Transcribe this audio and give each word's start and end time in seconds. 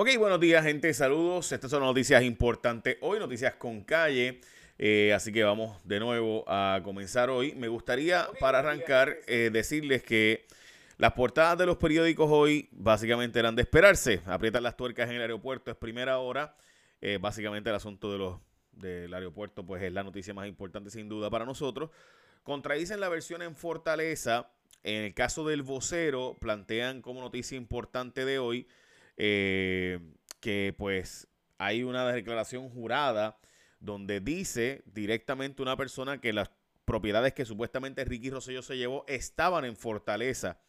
Ok, 0.00 0.10
buenos 0.16 0.38
días 0.38 0.62
gente, 0.62 0.94
saludos. 0.94 1.50
Estas 1.50 1.72
son 1.72 1.82
noticias 1.82 2.22
importantes 2.22 2.98
hoy, 3.00 3.18
noticias 3.18 3.54
con 3.54 3.82
calle. 3.82 4.40
Eh, 4.78 5.12
así 5.12 5.32
que 5.32 5.42
vamos 5.42 5.76
de 5.82 5.98
nuevo 5.98 6.44
a 6.46 6.80
comenzar 6.84 7.30
hoy. 7.30 7.52
Me 7.56 7.66
gustaría 7.66 8.28
para 8.38 8.60
arrancar 8.60 9.16
eh, 9.26 9.50
decirles 9.52 10.04
que 10.04 10.46
las 10.98 11.14
portadas 11.14 11.58
de 11.58 11.66
los 11.66 11.78
periódicos 11.78 12.28
hoy 12.30 12.68
básicamente 12.70 13.40
eran 13.40 13.56
de 13.56 13.62
esperarse. 13.62 14.22
Aprietan 14.26 14.62
las 14.62 14.76
tuercas 14.76 15.10
en 15.10 15.16
el 15.16 15.22
aeropuerto, 15.22 15.72
es 15.72 15.76
primera 15.76 16.18
hora. 16.18 16.54
Eh, 17.00 17.18
básicamente 17.20 17.68
el 17.68 17.74
asunto 17.74 18.12
de 18.12 18.18
los, 18.18 18.38
del 18.70 19.12
aeropuerto 19.12 19.66
pues 19.66 19.82
es 19.82 19.92
la 19.92 20.04
noticia 20.04 20.32
más 20.32 20.46
importante 20.46 20.90
sin 20.90 21.08
duda 21.08 21.28
para 21.28 21.44
nosotros. 21.44 21.90
Contradicen 22.44 23.00
la 23.00 23.08
versión 23.08 23.42
en 23.42 23.56
Fortaleza. 23.56 24.48
En 24.84 25.02
el 25.06 25.14
caso 25.14 25.44
del 25.44 25.62
vocero, 25.62 26.36
plantean 26.40 27.02
como 27.02 27.20
noticia 27.20 27.56
importante 27.56 28.24
de 28.24 28.38
hoy 28.38 28.68
eh, 29.18 29.98
que 30.40 30.74
pues 30.78 31.26
hay 31.58 31.82
una 31.82 32.10
declaración 32.10 32.70
jurada 32.70 33.36
donde 33.80 34.20
dice 34.20 34.82
directamente 34.86 35.60
una 35.60 35.76
persona 35.76 36.20
que 36.20 36.32
las 36.32 36.52
propiedades 36.84 37.34
que 37.34 37.44
supuestamente 37.44 38.04
Ricky 38.04 38.30
Rosselló 38.30 38.62
se 38.62 38.76
llevó 38.76 39.04
estaban 39.08 39.64
en 39.64 39.76
Fortaleza, 39.76 40.60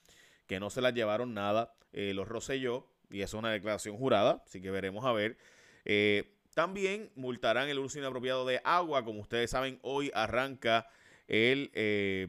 que 0.47 0.59
no 0.59 0.71
se 0.71 0.81
las 0.81 0.95
llevaron 0.95 1.35
nada 1.35 1.75
eh, 1.93 2.13
los 2.15 2.27
Rosselló, 2.27 2.91
y 3.11 3.21
eso 3.21 3.37
es 3.37 3.39
una 3.39 3.51
declaración 3.51 3.95
jurada, 3.97 4.41
así 4.45 4.61
que 4.61 4.71
veremos 4.71 5.05
a 5.05 5.13
ver. 5.13 5.37
Eh, 5.85 6.35
también 6.55 7.11
multarán 7.15 7.69
el 7.69 7.79
uso 7.79 7.99
inapropiado 7.99 8.45
de 8.45 8.61
agua, 8.63 9.05
como 9.05 9.21
ustedes 9.21 9.51
saben, 9.51 9.79
hoy 9.83 10.11
arranca 10.13 10.87
el, 11.27 11.71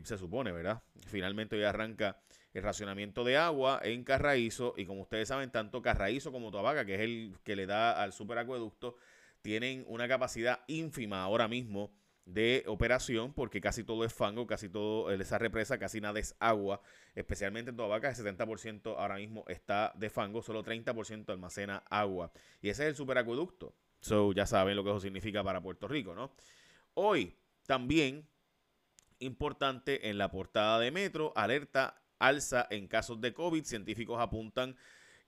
se 0.05 0.18
supone, 0.18 0.52
¿verdad? 0.52 0.82
Finalmente 1.07 1.57
hoy 1.57 1.65
arranca 1.65 2.21
el 2.52 2.62
racionamiento 2.62 3.24
de 3.24 3.36
agua 3.36 3.80
en 3.82 4.04
Carraízo 4.04 4.74
y 4.77 4.86
como 4.86 5.02
ustedes 5.02 5.28
saben, 5.28 5.50
tanto 5.50 5.82
Carraízo 5.82 6.32
como 6.32 6.50
Tobaca, 6.50 6.84
que 6.84 6.95
es 6.96 7.00
el 7.00 7.38
que 7.45 7.56
le 7.56 7.66
da 7.66 8.02
al 8.02 8.12
superacueducto, 8.12 8.96
tienen 9.42 9.84
una 9.86 10.09
capacidad 10.09 10.60
ínfima 10.66 11.23
ahora 11.23 11.48
mismo 11.48 11.92
de 12.24 12.65
operación 12.66 13.32
porque 13.32 13.60
casi 13.60 13.84
todo 13.84 14.04
es 14.04 14.12
fango, 14.12 14.46
casi 14.46 14.68
todo 14.68 15.10
esa 15.10 15.38
represa, 15.38 15.79
casi 15.79 16.01
nada 16.01 16.20
es 16.20 16.37
agua, 16.38 16.80
especialmente 17.15 17.70
en 17.70 17.76
Tobaca, 17.76 18.09
el 18.09 18.16
70% 18.16 18.96
ahora 18.96 19.16
mismo 19.16 19.45
está 19.48 19.92
de 19.96 20.10
fango, 20.10 20.42
solo 20.42 20.62
30% 20.62 21.30
almacena 21.30 21.82
agua. 21.88 22.32
Y 22.60 22.68
ese 22.68 22.85
es 22.85 22.88
el 22.90 22.96
superacueducto. 22.96 23.74
So, 24.01 24.32
ya 24.32 24.46
saben 24.46 24.76
lo 24.76 24.85
que 24.85 24.90
eso 24.90 25.01
significa 25.01 25.45
para 25.45 25.60
Puerto 25.60 25.87
Rico, 25.87 26.14
¿no? 26.14 26.32
Hoy 26.95 27.37
también 27.66 28.26
importante 29.18 30.09
en 30.09 30.18
la 30.18 30.30
portada 30.30 30.79
de 30.79 30.90
Metro, 30.90 31.32
alerta 31.37 31.99
alza 32.21 32.68
en 32.71 32.87
casos 32.87 33.21
de 33.21 33.32
COVID. 33.32 33.65
Científicos 33.65 34.21
apuntan 34.21 34.76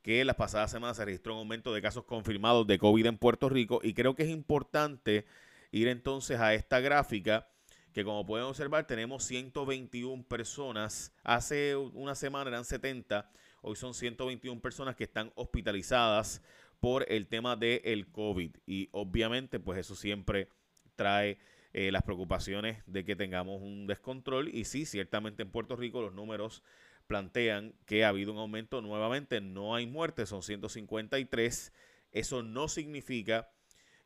que 0.03 0.25
las 0.25 0.37
pasadas 0.37 0.71
semanas 0.71 0.97
se 0.97 1.05
registró 1.05 1.35
un 1.35 1.41
aumento 1.41 1.73
de 1.73 1.83
casos 1.83 2.05
confirmados 2.05 2.67
de 2.67 2.79
COVID 2.79 3.07
en 3.07 3.19
Puerto 3.19 3.49
Rico 3.49 3.81
y 3.83 3.95
creo 3.95 4.15
que 4.15 4.25
es 4.25 4.29
importante 4.29 5.25
ir 5.71 5.89
entonces 5.89 6.39
a 6.39 6.55
esta 6.55 6.81
gráfica 6.81 7.49
que 7.93 8.05
como 8.05 8.27
pueden 8.27 8.47
observar 8.47 8.87
tenemos 8.87 9.25
121 9.25 10.25
personas, 10.25 11.13
hace 11.23 11.77
una 11.77 12.15
semana 12.15 12.51
eran 12.51 12.65
70, 12.65 13.31
hoy 13.61 13.77
son 13.77 13.95
121 13.95 14.61
personas 14.61 14.97
que 14.97 15.05
están 15.05 15.31
hospitalizadas 15.35 16.43
por 16.81 17.05
el 17.09 17.29
tema 17.29 17.55
del 17.55 17.81
el 17.85 18.11
COVID 18.11 18.57
y 18.67 18.89
obviamente 18.93 19.61
pues 19.61 19.79
eso 19.79 19.95
siempre 19.95 20.49
trae 20.97 21.39
eh, 21.73 21.91
las 21.91 22.03
preocupaciones 22.03 22.83
de 22.87 23.05
que 23.05 23.17
tengamos 23.17 23.63
un 23.63 23.87
descontrol. 23.87 24.49
Y 24.49 24.65
sí, 24.65 24.85
ciertamente 24.85 25.43
en 25.43 25.51
Puerto 25.51 25.77
Rico 25.77 26.03
los 26.03 26.13
números 26.13 26.63
plantean 27.07 27.75
que 27.87 28.05
ha 28.05 28.09
habido 28.09 28.33
un 28.33 28.39
aumento 28.39 28.81
nuevamente, 28.81 29.41
no 29.41 29.75
hay 29.75 29.87
muertes, 29.87 30.29
son 30.29 30.43
153. 30.43 31.73
Eso 32.13 32.43
no 32.43 32.69
significa 32.69 33.51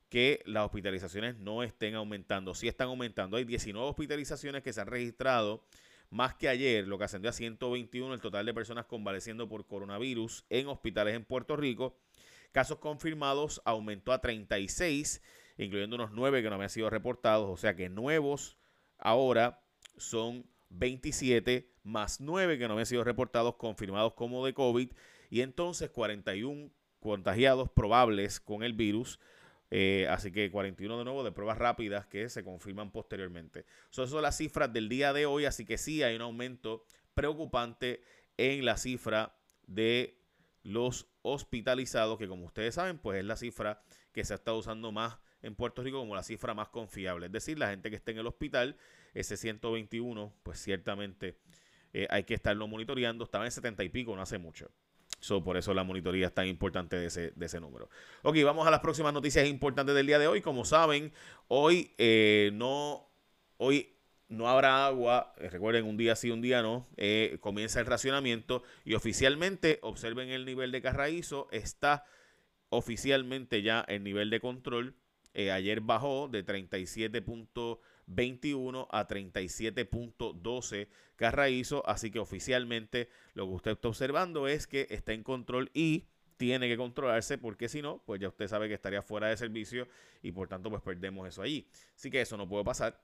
que 0.09 0.43
las 0.47 0.65
hospitalizaciones 0.65 1.37
no 1.39 1.63
estén 1.63 1.95
aumentando. 1.95 2.55
Sí 2.55 2.69
están 2.69 2.89
aumentando. 2.89 3.37
Hay 3.37 3.45
19 3.45 3.89
hospitalizaciones 3.89 4.63
que 4.63 4.73
se 4.73 4.81
han 4.81 4.87
registrado 4.87 5.65
más 6.11 6.35
que 6.35 6.49
ayer, 6.49 6.87
lo 6.87 6.99
que 6.99 7.05
ascendió 7.05 7.31
a 7.31 7.33
121 7.33 8.15
el 8.15 8.21
total 8.21 8.47
de 8.47 8.55
personas 8.55 8.87
convaleciendo 8.87 9.49
por 9.49 9.67
coronavirus 9.67 10.45
en 10.51 10.69
hospitales 10.69 11.17
en 11.17 11.25
Puerto 11.25 11.57
Rico. 11.57 11.99
Casos 12.53 12.79
confirmados 12.79 13.61
aumentó 13.65 14.13
a 14.13 14.21
36 14.21 15.21
incluyendo 15.59 15.97
unos 15.97 16.13
nueve 16.13 16.43
que 16.43 16.49
no 16.49 16.57
habían 16.57 16.71
sido 16.71 16.91
reportados. 16.91 17.49
O 17.49 17.57
sea 17.57 17.77
que 17.77 17.89
nuevos 17.89 18.57
ahora 18.99 19.63
son 19.97 20.47
27 20.71 21.71
más 21.83 22.21
9 22.21 22.59
que 22.59 22.67
no 22.67 22.73
habían 22.75 22.87
sido 22.87 23.05
reportados, 23.05 23.57
confirmados 23.57 24.15
como 24.15 24.45
de 24.45 24.55
COVID. 24.55 24.91
Y 25.31 25.41
entonces 25.41 25.91
41 25.91 26.71
contagiados 27.01 27.71
probables 27.71 28.41
con 28.41 28.63
el 28.63 28.73
virus. 28.73 29.21
Eh, 29.71 30.07
así 30.11 30.31
que 30.31 30.51
41 30.51 30.99
de 30.99 31.05
nuevo 31.05 31.25
de 31.25 31.33
pruebas 31.33 31.59
rápidas 31.59 32.07
que 32.07 32.29
se 32.29 32.45
confirman 32.45 32.93
posteriormente. 32.93 33.67
Son 33.91 34.09
son 34.09 34.23
las 34.23 34.37
cifras 34.37 34.73
del 34.73 34.89
día 34.89 35.13
de 35.13 35.27
hoy, 35.27 35.45
así 35.45 35.65
que 35.65 35.77
sí 35.77 36.03
hay 36.03 36.15
un 36.15 36.23
aumento 36.23 36.85
preocupante 37.15 38.01
en 38.37 38.65
la 38.65 38.77
cifra 38.77 39.37
de 39.67 40.21
los 40.63 41.09
hospitalizados, 41.23 42.19
que 42.19 42.29
como 42.29 42.47
ustedes 42.47 42.77
saben, 42.77 42.99
pues 42.99 43.19
es 43.19 43.25
la 43.25 43.37
cifra 43.37 43.83
que 44.13 44.25
se 44.25 44.35
ha 44.35 44.37
estado 44.37 44.59
usando 44.59 44.93
más 44.93 45.19
en 45.47 45.55
Puerto 45.55 45.83
Rico 45.83 45.99
como 45.99 46.15
la 46.15 46.23
cifra 46.23 46.55
más 46.55 46.69
confiable. 46.69 47.27
Es 47.27 47.33
decir, 47.33 47.59
la 47.59 47.71
gente 47.71 47.89
que 47.89 47.97
esté 47.97 48.11
en 48.13 48.19
el 48.19 48.27
hospital, 48.27 48.77
ese 49.15 49.37
121, 49.37 50.33
pues 50.43 50.59
ciertamente 50.59 51.39
eh, 51.93 52.07
hay 52.11 52.25
que 52.25 52.35
estarlo 52.35 52.67
monitoreando. 52.67 53.25
Estaba 53.25 53.45
en 53.45 53.53
70 53.53 53.85
y 53.85 53.89
pico, 53.89 54.15
no 54.17 54.23
hace 54.23 54.39
mucho. 54.39 54.71
por 55.45 55.57
eso 55.57 55.73
la 55.73 55.85
monitoría 55.85 56.27
es 56.27 56.35
tan 56.35 56.47
importante 56.47 56.97
de 56.97 57.07
ese, 57.07 57.33
de 57.35 57.47
ese 57.47 57.61
número. 57.61 57.89
Ok, 58.23 58.37
vamos 58.45 58.67
a 58.67 58.71
las 58.71 58.81
próximas 58.81 59.13
noticias 59.13 59.47
importantes 59.47 59.95
del 59.95 60.07
día 60.07 60.19
de 60.19 60.27
hoy. 60.27 60.43
Como 60.43 60.65
saben, 60.65 61.13
hoy 61.49 61.95
eh, 61.97 62.51
no, 62.53 63.09
hoy 63.57 63.95
no 64.29 64.49
habrá 64.49 64.87
agua. 64.87 65.33
Eh, 65.39 65.49
recuerden, 65.49 65.85
un 65.85 65.97
día 65.97 66.17
sí, 66.17 66.31
un 66.31 66.43
día 66.43 66.61
no. 66.61 66.89
comienza 67.41 67.79
el 67.79 67.87
racionamiento 67.87 68.65
y 68.85 68.95
oficialmente, 68.95 69.79
observen 69.83 70.31
el 70.31 70.45
nivel 70.45 70.73
de 70.73 70.83
Carraízo, 70.83 71.47
está 71.53 72.05
oficialmente 72.69 73.63
ya 73.63 73.85
el 73.87 74.03
nivel 74.03 74.29
de 74.29 74.41
control 74.41 74.97
eh, 75.39 75.53
ayer 75.53 75.83
bajó 75.83 76.29
de 76.29 76.47
37.21 76.47 78.89
a 78.91 79.07
37.12 79.07 80.89
Carraízo, 81.17 81.87
así 81.87 82.11
que 82.11 82.19
oficialmente 82.19 83.11
lo 83.35 83.47
que 83.47 83.53
usted 83.53 83.73
está 83.73 83.89
observando 83.89 84.49
es 84.49 84.67
que 84.67 84.87
está 84.89 85.13
en 85.13 85.23
control 85.23 85.71
y 85.75 86.07
tiene 86.39 86.69
que 86.69 86.79
controlarse 86.79 87.37
porque 87.37 87.69
si 87.69 87.83
no, 87.83 88.03
pues 88.07 88.19
ya 88.19 88.29
usted 88.29 88.49
sabe 88.49 88.69
que 88.69 88.75
estaría 88.75 89.03
fuera 89.03 89.29
de 89.29 89.37
servicio 89.37 89.87
y 90.23 90.33
por 90.33 90.49
tanto 90.49 90.71
pues 90.71 90.81
perdemos 90.81 91.29
eso 91.29 91.43
allí. 91.43 91.69
Así 91.95 92.11
que 92.11 92.23
eso 92.23 92.39
no 92.39 92.49
puede 92.49 92.65
pasar. 92.65 92.99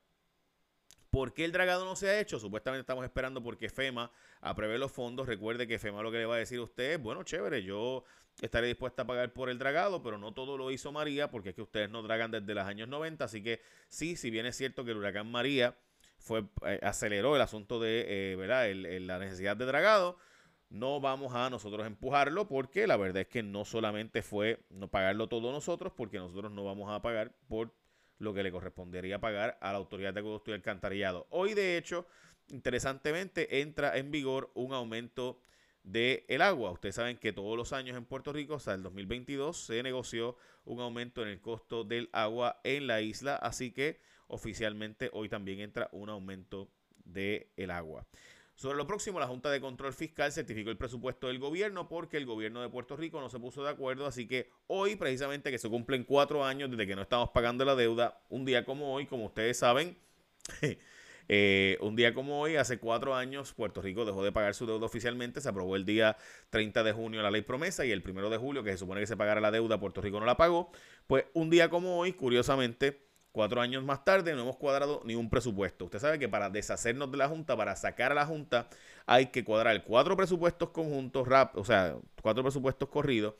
¿Por 1.13 1.35
qué 1.35 1.45
el 1.45 1.53
dragado 1.53 1.85
no 1.85 1.95
se 1.95 2.09
ha 2.09 2.21
hecho? 2.21 2.39
Supuestamente 2.39 2.81
estamos 2.81 3.05
esperando 3.05 3.43
porque 3.43 3.69
FEMA 3.69 4.11
apruebe 4.41 4.79
los 4.79 4.91
fondos. 4.91 5.27
Recuerde 5.29 5.69
que 5.69 5.79
FEMA 5.79 6.03
lo 6.03 6.11
que 6.11 6.17
le 6.17 6.25
va 6.25 6.37
a 6.37 6.39
decir 6.39 6.59
a 6.59 6.63
usted 6.63 6.93
es, 6.93 7.03
bueno, 7.03 7.23
chévere, 7.23 7.63
yo 7.63 8.03
estaré 8.41 8.67
dispuesta 8.67 9.03
a 9.03 9.07
pagar 9.07 9.31
por 9.35 9.51
el 9.51 9.59
dragado, 9.59 10.03
pero 10.03 10.17
no 10.17 10.33
todo 10.33 10.57
lo 10.57 10.71
hizo 10.71 10.91
María, 10.91 11.31
porque 11.31 11.51
es 11.51 11.55
que 11.55 11.61
ustedes 11.61 11.91
no 11.91 12.03
dragan 12.03 12.31
desde 12.31 12.55
los 12.55 12.65
años 12.65 12.89
90. 12.89 13.27
Así 13.27 13.43
que 13.43 13.61
sí, 13.91 14.17
si 14.17 14.31
bien 14.31 14.47
es 14.47 14.57
cierto 14.57 14.87
que 14.87 14.93
el 14.93 14.97
huracán 14.97 15.31
María 15.31 15.77
fue, 16.17 16.47
eh, 16.65 16.81
aceleró 16.83 17.37
el 17.37 17.43
asunto 17.43 17.79
de 17.79 18.33
eh, 18.33 18.37
¿verdad? 18.37 18.73
la 18.75 19.19
necesidad 19.19 19.55
de 19.55 19.67
dragado, 19.67 20.17
no 20.71 20.99
vamos 20.99 21.35
a 21.35 21.51
nosotros 21.51 21.87
empujarlo 21.87 22.49
porque 22.49 22.87
la 22.87 22.97
verdad 22.97 23.21
es 23.21 23.29
que 23.29 23.43
no 23.43 23.67
solamente 23.67 24.23
fue 24.23 24.61
no 24.71 24.89
pagarlo 24.89 25.29
todo 25.29 25.53
nosotros, 25.53 25.93
porque 25.95 26.17
nosotros 26.17 26.51
no 26.51 26.65
vamos 26.65 26.91
a 26.91 27.03
pagar 27.03 27.33
por 27.49 27.75
lo 28.23 28.33
que 28.33 28.43
le 28.43 28.53
correspondería 28.53 29.21
pagar 29.21 29.59
a 29.61 29.73
la 29.73 29.79
autoridad 29.79 30.15
de 30.15 30.21
acueducto 30.21 30.51
y 30.51 30.55
alcantarillado. 30.55 31.27
Hoy, 31.31 31.55
de 31.55 31.77
hecho, 31.77 32.07
interesantemente, 32.49 33.61
entra 33.61 33.97
en 33.99 34.11
vigor 34.11 34.51
un 34.55 34.73
aumento 34.73 35.41
del 35.83 36.25
el 36.29 36.41
agua. 36.41 36.71
Ustedes 36.71 36.95
saben 36.95 37.19
que 37.19 37.33
todos 37.33 37.57
los 37.57 37.73
años 37.73 37.97
en 37.97 38.05
Puerto 38.05 38.33
Rico, 38.33 38.55
hasta 38.55 38.75
el 38.75 38.83
2022, 38.85 39.67
se 39.67 39.83
negoció 39.83 40.37
un 40.65 40.81
aumento 40.81 41.23
en 41.23 41.29
el 41.29 41.41
costo 41.41 41.83
del 41.83 42.09
agua 42.13 42.61
en 42.63 42.87
la 42.87 43.01
isla, 43.01 43.35
así 43.35 43.73
que 43.73 44.01
oficialmente 44.29 45.11
hoy 45.13 45.29
también 45.29 45.59
entra 45.59 45.89
un 45.93 46.09
aumento 46.09 46.71
del 47.05 47.49
el 47.57 47.71
agua. 47.73 48.07
Sobre 48.63 48.77
lo 48.77 48.87
próximo, 48.87 49.19
la 49.19 49.27
Junta 49.27 49.51
de 49.51 49.61
Control 49.61 49.93
Fiscal 49.93 50.31
certificó 50.31 50.71
el 50.71 50.77
presupuesto 50.77 51.27
del 51.27 51.41
gobierno 51.41 51.89
porque 51.89 52.17
el 52.17 52.27
gobierno 52.27 52.63
de 52.63 52.69
Puerto 52.69 52.95
Rico 52.95 53.21
no 53.21 53.29
se 53.29 53.41
puso 53.41 53.65
de 53.65 53.71
acuerdo. 53.71 54.07
Así 54.07 54.29
que 54.29 54.51
hoy, 54.69 54.95
precisamente, 54.95 55.51
que 55.51 55.59
se 55.59 55.69
cumplen 55.69 56.05
cuatro 56.05 56.45
años 56.45 56.71
desde 56.71 56.87
que 56.87 56.95
no 56.95 57.03
estamos 57.03 57.31
pagando 57.31 57.65
la 57.65 57.75
deuda, 57.75 58.23
un 58.29 58.45
día 58.45 58.65
como 58.65 58.95
hoy, 58.95 59.07
como 59.07 59.25
ustedes 59.25 59.59
saben, 59.59 59.99
eh, 61.29 61.77
un 61.81 61.97
día 61.97 62.15
como 62.15 62.41
hoy, 62.41 62.55
hace 62.55 62.79
cuatro 62.79 63.17
años, 63.17 63.53
Puerto 63.53 63.83
Rico 63.83 64.05
dejó 64.05 64.23
de 64.23 64.31
pagar 64.31 64.55
su 64.55 64.65
deuda 64.65 64.87
oficialmente. 64.87 65.41
Se 65.41 65.49
aprobó 65.49 65.75
el 65.75 65.85
día 65.85 66.17
30 66.51 66.85
de 66.85 66.93
junio 66.93 67.21
la 67.21 67.33
ley 67.33 67.43
promesa 67.43 67.85
y 67.85 67.91
el 67.91 68.01
primero 68.01 68.31
de 68.31 68.37
julio, 68.37 68.63
que 68.63 68.71
se 68.71 68.79
supone 68.79 69.01
que 69.01 69.09
se 69.09 69.17
pagara 69.17 69.41
la 69.41 69.51
deuda, 69.51 69.81
Puerto 69.81 70.01
Rico 70.01 70.21
no 70.21 70.27
la 70.27 70.37
pagó. 70.37 70.71
Pues 71.09 71.25
un 71.33 71.51
día 71.51 71.69
como 71.69 71.99
hoy, 71.99 72.13
curiosamente, 72.13 73.09
Cuatro 73.33 73.61
años 73.63 73.83
más 73.83 74.05
tarde 74.05 74.35
no 74.35 74.43
hemos 74.43 74.57
cuadrado 74.57 75.01
ni 75.05 75.15
un 75.15 75.31
presupuesto. 75.31 75.87
Usted 75.87 75.99
sabe 76.01 76.19
que 76.19 76.29
para 76.29 76.51
deshacernos 76.51 77.11
de 77.11 77.17
la 77.17 77.29
Junta, 77.29 77.57
para 77.57 77.75
sacar 77.77 78.13
a 78.13 78.15
la 78.15 78.27
Junta, 78.27 78.69
hay 79.07 79.27
que 79.27 79.43
cuadrar 79.45 79.83
cuatro 79.85 80.17
presupuestos 80.17 80.71
conjuntos, 80.71 81.27
o 81.55 81.65
sea, 81.65 81.97
cuatro 82.23 82.43
presupuestos 82.43 82.89
corridos. 82.89 83.35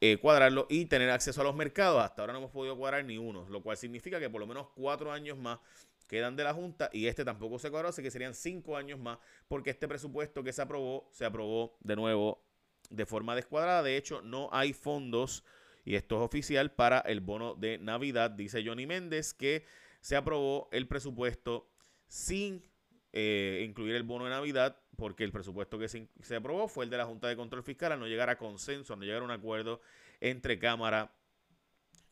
eh, 0.00 0.18
cuadrarlo 0.18 0.66
y 0.68 0.86
tener 0.86 1.10
acceso 1.10 1.40
a 1.40 1.44
los 1.44 1.54
mercados. 1.56 2.02
Hasta 2.02 2.22
ahora 2.22 2.32
no 2.34 2.40
hemos 2.40 2.50
podido 2.50 2.76
cuadrar 2.76 3.04
ni 3.04 3.18
uno, 3.18 3.46
lo 3.48 3.62
cual 3.62 3.76
significa 3.76 4.20
que 4.20 4.30
por 4.30 4.40
lo 4.40 4.46
menos 4.46 4.68
cuatro 4.74 5.12
años 5.12 5.38
más 5.38 5.58
quedan 6.06 6.36
de 6.36 6.44
la 6.44 6.54
Junta 6.54 6.90
y 6.92 7.06
este 7.06 7.24
tampoco 7.24 7.58
se 7.58 7.70
cuadró, 7.70 7.88
así 7.88 8.02
que 8.02 8.10
serían 8.10 8.34
cinco 8.34 8.76
años 8.76 8.98
más 9.00 9.18
porque 9.48 9.70
este 9.70 9.88
presupuesto 9.88 10.42
que 10.44 10.52
se 10.52 10.62
aprobó, 10.62 11.08
se 11.12 11.24
aprobó 11.24 11.76
de 11.80 11.96
nuevo 11.96 12.42
de 12.90 13.06
forma 13.06 13.34
descuadrada. 13.34 13.82
De 13.82 13.96
hecho, 13.96 14.22
no 14.22 14.48
hay 14.52 14.72
fondos, 14.72 15.44
y 15.86 15.94
esto 15.94 16.16
es 16.16 16.22
oficial, 16.22 16.72
para 16.72 16.98
el 16.98 17.20
bono 17.20 17.54
de 17.54 17.78
Navidad. 17.78 18.32
Dice 18.32 18.62
Johnny 18.66 18.86
Méndez 18.86 19.32
que 19.32 19.64
se 20.00 20.16
aprobó 20.16 20.68
el 20.72 20.88
presupuesto 20.88 21.70
sin 22.08 22.68
eh, 23.12 23.64
incluir 23.66 23.94
el 23.94 24.02
bono 24.02 24.24
de 24.24 24.30
Navidad, 24.30 24.78
porque 24.96 25.22
el 25.22 25.30
presupuesto 25.30 25.78
que 25.78 25.88
se, 25.88 26.08
se, 26.20 26.36
aprobó 26.36 26.66
fue 26.66 26.84
el 26.84 26.90
de 26.90 26.98
la 26.98 27.06
Junta 27.06 27.28
de 27.28 27.36
Control 27.36 27.62
Fiscal, 27.62 27.92
a 27.92 27.96
no 27.96 28.08
llegar 28.08 28.28
a 28.28 28.36
consenso, 28.36 28.92
a 28.92 28.96
no 28.96 29.04
llegar 29.04 29.22
a 29.22 29.24
un 29.24 29.30
acuerdo 29.30 29.80
entre 30.20 30.58
Cámara 30.58 31.14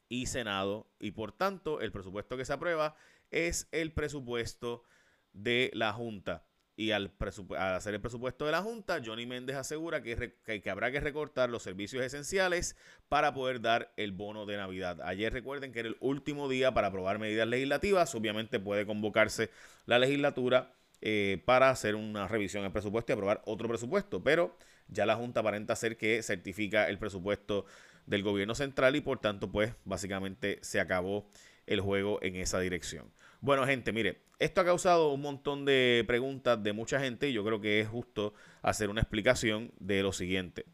y 0.09 0.26
Senado, 0.26 0.87
y 1.00 1.11
por 1.11 1.32
tanto 1.32 1.81
el 1.81 1.91
presupuesto 1.91 2.37
que 2.37 2.44
se 2.44 2.53
aprueba 2.53 2.94
es 3.32 3.69
el 3.73 3.93
presupuesto 3.93 4.85
de 5.32 5.73
la 5.75 5.93
Junta. 5.93 6.47
Y 6.76 6.91
al, 6.91 7.12
hacer 7.56 7.94
el 7.94 8.00
presupuesto 8.00 8.47
de 8.47 8.53
la 8.53 8.62
Junta, 8.62 9.00
Johnny 9.05 9.26
Méndez 9.26 9.56
asegura 9.56 10.03
que, 10.03 10.35
que, 10.44 10.71
habrá 10.71 10.91
que 10.91 10.99
recortar 10.99 11.49
los 11.49 11.62
servicios 11.62 12.03
esenciales 12.03 12.76
para 13.09 13.32
poder 13.32 13.61
dar 13.61 13.93
el 13.97 14.11
bono 14.11 14.44
de 14.44 14.56
Navidad. 14.56 15.00
Ayer 15.03 15.32
recuerden 15.32 15.73
que 15.73 15.81
era 15.81 15.88
el 15.88 15.97
último 16.00 16.49
día 16.49 16.75
para 16.75 16.88
aprobar 16.88 17.21
medidas 17.21 17.47
legislativas. 17.47 18.12
Obviamente 18.15 18.59
puede 18.59 18.87
convocarse 18.87 19.50
la 19.87 20.00
legislatura 20.00 20.73
eh, 21.00 21.43
para 21.44 21.71
hacer 21.71 21.94
una 21.94 22.26
revisión 22.26 22.65
del 22.65 22.73
presupuesto 22.73 23.12
y 23.12 23.15
aprobar 23.15 23.43
otro 23.44 23.69
presupuesto. 23.69 24.25
Pero 24.25 24.56
ya 24.88 25.06
la 25.06 25.15
Junta 25.15 25.41
aparenta 25.41 25.76
ser 25.76 25.97
que 25.97 26.23
certifica 26.23 26.88
el 26.88 26.99
presupuesto 26.99 27.67
del 28.06 28.23
gobierno 28.23 28.55
central 28.55 28.97
y 28.97 29.00
por 29.00 29.19
tanto 29.19 29.50
pues 29.50 29.75
básicamente 29.85 30.59
se 30.62 30.81
acabó 30.81 31.29
el 31.67 31.81
juego 31.81 32.19
en 32.23 32.37
esa 32.37 32.61
dirección. 32.61 33.11
Bueno, 33.40 33.66
gente, 33.66 33.92
mire, 33.92 34.22
esto 34.38 34.60
ha 34.60 34.64
causado 34.64 35.12
un 35.12 35.20
montón 35.20 35.64
de 35.64 36.04
preguntas 36.06 36.62
de 36.62 36.72
mucha 36.72 37.00
gente 37.00 37.28
y 37.28 37.32
yo 37.32 37.44
creo 37.44 37.60
que 37.60 37.81
es 37.81 37.88
justo 37.88 38.34
hacer 38.62 38.90
una 38.90 39.00
explicación 39.00 39.72
de 39.78 40.02
lo 40.02 40.12
siguiente. 40.12 40.64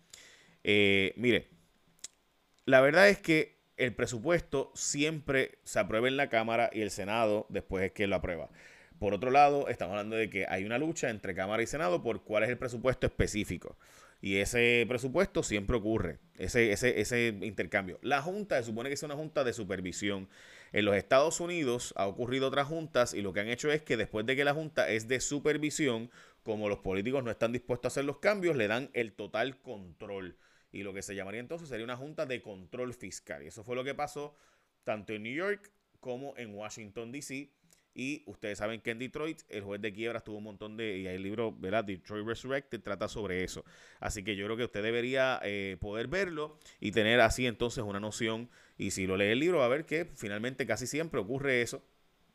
Eh, 0.64 1.12
mire, 1.16 1.48
la 2.64 2.80
verdad 2.80 3.08
es 3.08 3.18
que 3.18 3.60
el 3.76 3.94
presupuesto 3.94 4.72
siempre 4.74 5.58
se 5.64 5.78
aprueba 5.78 6.08
en 6.08 6.16
la 6.16 6.28
Cámara 6.28 6.70
y 6.72 6.82
el 6.82 6.90
Senado 6.90 7.46
después 7.48 7.84
es 7.84 7.92
que 7.92 8.06
lo 8.06 8.16
aprueba. 8.16 8.50
Por 8.98 9.14
otro 9.14 9.30
lado, 9.30 9.68
estamos 9.68 9.92
hablando 9.92 10.16
de 10.16 10.28
que 10.28 10.46
hay 10.46 10.64
una 10.64 10.76
lucha 10.76 11.08
entre 11.08 11.34
Cámara 11.34 11.62
y 11.62 11.66
Senado 11.66 12.02
por 12.02 12.22
cuál 12.22 12.44
es 12.44 12.50
el 12.50 12.58
presupuesto 12.58 13.06
específico. 13.06 13.78
Y 14.20 14.36
ese 14.36 14.84
presupuesto 14.86 15.42
siempre 15.42 15.76
ocurre, 15.76 16.18
ese, 16.36 16.72
ese, 16.72 17.00
ese 17.00 17.28
intercambio. 17.40 17.98
La 18.02 18.20
Junta 18.20 18.58
se 18.58 18.64
supone 18.64 18.90
que 18.90 18.94
es 18.94 19.02
una 19.02 19.14
Junta 19.14 19.44
de 19.44 19.54
supervisión. 19.54 20.28
En 20.72 20.84
los 20.84 20.94
Estados 20.94 21.40
Unidos 21.40 21.94
ha 21.96 22.06
ocurrido 22.06 22.48
otras 22.48 22.68
juntas 22.68 23.14
y 23.14 23.22
lo 23.22 23.32
que 23.32 23.40
han 23.40 23.48
hecho 23.48 23.72
es 23.72 23.82
que 23.82 23.96
después 23.96 24.26
de 24.26 24.36
que 24.36 24.44
la 24.44 24.52
Junta 24.52 24.90
es 24.90 25.08
de 25.08 25.20
supervisión, 25.20 26.10
como 26.42 26.68
los 26.68 26.78
políticos 26.80 27.24
no 27.24 27.30
están 27.30 27.52
dispuestos 27.52 27.86
a 27.86 27.92
hacer 27.92 28.04
los 28.04 28.18
cambios, 28.18 28.56
le 28.56 28.68
dan 28.68 28.90
el 28.92 29.12
total 29.12 29.60
control. 29.62 30.36
Y 30.70 30.82
lo 30.82 30.92
que 30.92 31.02
se 31.02 31.14
llamaría 31.14 31.40
entonces 31.40 31.68
sería 31.68 31.84
una 31.84 31.96
Junta 31.96 32.26
de 32.26 32.42
control 32.42 32.92
fiscal. 32.92 33.42
Y 33.42 33.46
eso 33.46 33.64
fue 33.64 33.74
lo 33.74 33.84
que 33.84 33.94
pasó 33.94 34.36
tanto 34.84 35.14
en 35.14 35.22
New 35.22 35.34
York 35.34 35.72
como 35.98 36.34
en 36.36 36.54
Washington, 36.54 37.12
D.C. 37.12 37.50
Y 37.94 38.22
ustedes 38.26 38.58
saben 38.58 38.80
que 38.80 38.92
en 38.92 38.98
Detroit 38.98 39.40
el 39.48 39.62
juez 39.62 39.80
de 39.80 39.92
quiebras 39.92 40.22
tuvo 40.24 40.38
un 40.38 40.44
montón 40.44 40.76
de... 40.76 40.98
Y 40.98 41.06
hay 41.06 41.16
el 41.16 41.22
libro, 41.22 41.52
¿verdad? 41.52 41.84
Detroit 41.84 42.26
Resurrected 42.26 42.80
trata 42.80 43.08
sobre 43.08 43.42
eso. 43.42 43.64
Así 43.98 44.22
que 44.22 44.36
yo 44.36 44.44
creo 44.46 44.56
que 44.56 44.64
usted 44.64 44.82
debería 44.82 45.40
eh, 45.42 45.76
poder 45.80 46.06
verlo 46.06 46.58
y 46.78 46.92
tener 46.92 47.20
así 47.20 47.46
entonces 47.46 47.82
una 47.82 48.00
noción. 48.00 48.48
Y 48.78 48.92
si 48.92 49.06
lo 49.06 49.16
lee 49.16 49.26
el 49.26 49.40
libro 49.40 49.58
va 49.58 49.66
a 49.66 49.68
ver 49.68 49.86
que 49.86 50.06
finalmente 50.14 50.66
casi 50.66 50.86
siempre 50.86 51.20
ocurre 51.20 51.62
eso 51.62 51.82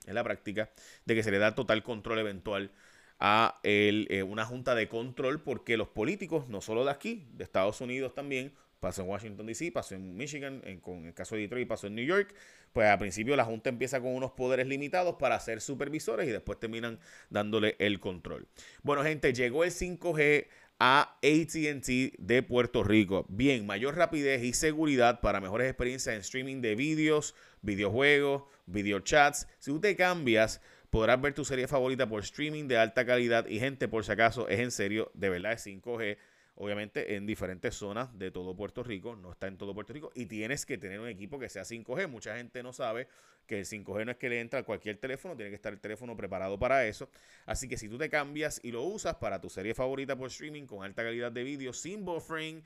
en 0.06 0.16
la 0.16 0.24
práctica, 0.24 0.72
de 1.06 1.16
que 1.16 1.24
se 1.24 1.32
le 1.32 1.40
da 1.40 1.56
total 1.56 1.84
control 1.84 2.20
eventual 2.20 2.72
a 3.20 3.60
el, 3.64 4.08
eh, 4.10 4.24
una 4.24 4.46
junta 4.46 4.76
de 4.76 4.88
control 4.88 5.42
porque 5.42 5.78
los 5.78 5.88
políticos, 5.88 6.48
no 6.50 6.62
solo 6.62 6.86
de 6.86 6.92
aquí, 6.92 7.28
de 7.34 7.44
Estados 7.44 7.82
Unidos 7.82 8.14
también, 8.14 8.54
pasó 8.86 9.02
en 9.02 9.10
Washington 9.10 9.48
DC, 9.48 9.72
pasó 9.72 9.96
en 9.96 10.16
Michigan, 10.16 10.62
en, 10.64 10.80
con 10.80 11.08
el 11.08 11.14
caso 11.16 11.34
de 11.34 11.42
Detroit, 11.42 11.68
pasó 11.68 11.88
en 11.88 11.96
New 11.96 12.06
York. 12.06 12.36
Pues 12.72 12.88
al 12.88 13.00
principio 13.00 13.36
la 13.36 13.44
Junta 13.44 13.70
empieza 13.70 14.00
con 14.00 14.14
unos 14.14 14.34
poderes 14.34 14.68
limitados 14.68 15.16
para 15.16 15.40
ser 15.40 15.60
supervisores 15.60 16.28
y 16.28 16.32
después 16.32 16.60
terminan 16.60 17.00
dándole 17.32 17.76
el 17.80 18.00
control. 18.00 18.48
Bueno, 18.84 19.04
gente, 19.04 19.34
llegó 19.34 19.64
el 19.64 19.72
5G 19.72 20.46
a 20.78 21.18
ATT 21.24 22.20
de 22.20 22.44
Puerto 22.44 22.84
Rico. 22.84 23.26
Bien, 23.28 23.66
mayor 23.66 23.96
rapidez 23.96 24.44
y 24.44 24.54
seguridad 24.54 25.20
para 25.20 25.42
mejores 25.42 25.68
experiencias 25.68 26.14
en 26.14 26.22
streaming 26.22 26.62
de 26.62 26.76
vídeos, 26.76 27.34
videojuegos, 27.64 28.44
videochats. 28.68 29.48
Si 29.58 29.74
te 29.80 29.96
cambias, 29.96 30.62
podrás 30.92 31.20
ver 31.20 31.34
tu 31.34 31.44
serie 31.44 31.68
favorita 31.68 32.08
por 32.08 32.22
streaming 32.22 32.68
de 32.68 32.78
alta 32.78 33.04
calidad. 33.04 33.48
Y 33.48 33.58
gente, 33.58 33.88
por 33.88 34.06
si 34.06 34.12
acaso, 34.12 34.48
es 34.48 34.60
en 34.60 34.70
serio, 34.70 35.10
de 35.16 35.30
verdad 35.30 35.54
es 35.54 35.66
5G 35.66 36.18
obviamente 36.56 37.16
en 37.16 37.26
diferentes 37.26 37.76
zonas 37.76 38.18
de 38.18 38.32
todo 38.32 38.56
Puerto 38.56 38.84
Rico, 38.84 39.16
no 39.16 39.32
está 39.32 39.48
en 39.48 39.58
todo 39.58 39.74
Puerto 39.74 39.94
Rico, 39.94 40.12
y 40.16 40.26
tienes 40.26 40.66
que 40.66 40.78
tener 40.78 41.00
un 41.00 41.08
equipo 41.08 41.38
que 41.40 41.50
sea 41.50 41.64
5G. 41.64 42.08
Mucha 42.08 42.38
gente 42.38 42.64
no 42.64 42.74
sabe 42.74 43.08
que 43.46 43.60
el 43.60 43.66
5G 43.66 44.06
no 44.06 44.12
es 44.12 44.18
que 44.18 44.30
le 44.30 44.40
entra 44.40 44.60
a 44.62 44.64
cualquier 44.64 44.98
teléfono, 44.98 45.36
tiene 45.36 45.52
que 45.52 45.56
estar 45.56 45.74
el 45.74 45.80
teléfono 45.80 46.16
preparado 46.18 46.58
para 46.58 46.86
eso. 46.88 47.10
Así 47.46 47.68
que 47.68 47.78
si 47.78 47.90
tú 47.90 47.98
te 47.98 48.10
cambias 48.10 48.60
y 48.64 48.72
lo 48.72 48.84
usas 48.84 49.16
para 49.16 49.40
tu 49.40 49.50
serie 49.50 49.74
favorita 49.74 50.16
por 50.16 50.28
streaming 50.28 50.66
con 50.66 50.84
alta 50.84 51.04
calidad 51.04 51.32
de 51.32 51.44
vídeo, 51.44 51.74
sin 51.74 52.06
buffering, 52.06 52.64